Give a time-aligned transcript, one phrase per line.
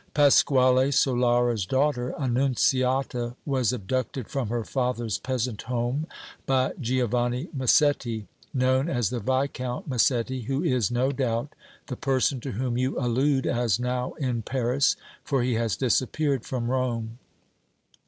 [0.15, 6.07] Pasquale Solara's daughter, Annunziata, was abducted, from her father's peasant home
[6.47, 11.53] by Giovanni Massetti, known as the Viscount Massetti, who is, no doubt,
[11.85, 16.71] the person to whom you allude as now in Paris, for he has disappeared from
[16.71, 17.19] Rome.